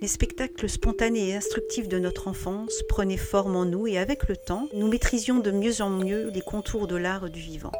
Les 0.00 0.08
spectacles 0.08 0.66
spontanés 0.66 1.28
et 1.28 1.36
instructifs 1.36 1.88
de 1.88 1.98
notre 1.98 2.26
enfance 2.26 2.84
prenaient 2.88 3.18
forme 3.18 3.54
en 3.54 3.66
nous 3.66 3.86
et 3.86 3.98
avec 3.98 4.26
le 4.26 4.34
temps, 4.34 4.66
nous 4.72 4.88
maîtrisions 4.88 5.40
de 5.40 5.50
mieux 5.50 5.82
en 5.82 5.90
mieux 5.90 6.30
les 6.30 6.40
contours 6.40 6.86
de 6.86 6.96
l'art 6.96 7.28
du 7.28 7.40
vivant. 7.40 7.72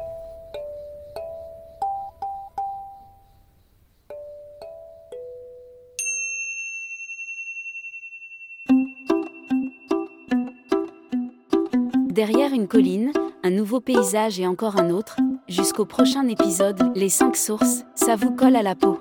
Derrière 12.11 12.51
une 12.51 12.67
colline, 12.67 13.13
un 13.41 13.51
nouveau 13.51 13.79
paysage 13.79 14.37
et 14.37 14.45
encore 14.45 14.77
un 14.77 14.89
autre, 14.89 15.15
jusqu'au 15.47 15.85
prochain 15.85 16.27
épisode, 16.27 16.91
les 16.93 17.07
cinq 17.07 17.37
sources, 17.37 17.85
ça 17.95 18.17
vous 18.17 18.35
colle 18.35 18.57
à 18.57 18.61
la 18.61 18.75
peau. 18.75 18.99